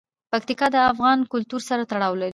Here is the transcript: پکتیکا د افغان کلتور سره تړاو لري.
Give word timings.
پکتیکا 0.31 0.67
د 0.75 0.77
افغان 0.91 1.19
کلتور 1.31 1.61
سره 1.69 1.83
تړاو 1.91 2.13
لري. 2.21 2.29